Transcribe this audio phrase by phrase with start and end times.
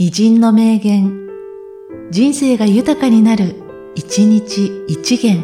[0.00, 1.26] 偉人の名言、
[2.12, 3.56] 人生が豊かになる、
[3.96, 5.42] 一日一元。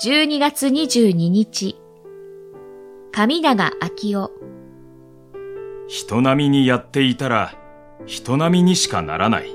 [0.00, 1.76] 12月22日、
[3.10, 3.72] 神長
[4.04, 4.30] 明夫。
[5.88, 7.54] 人並みにやっていたら、
[8.06, 9.50] 人並みにしかならない。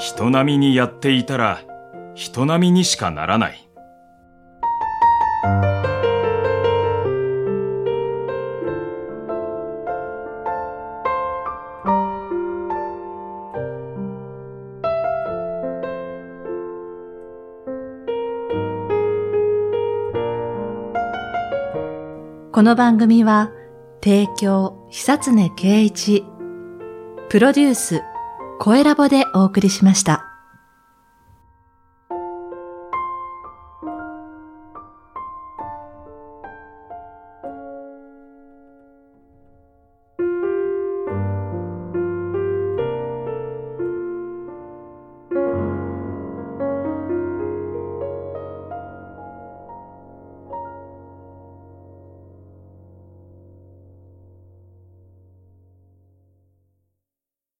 [0.00, 1.60] 人並みにやっていたら、
[2.14, 3.68] 人並みにしかならない。
[22.50, 23.50] この番組は、
[24.02, 26.24] 提供、久常圭一、
[27.28, 28.02] プロデュース、
[28.62, 30.29] 声ラボでお送りしました。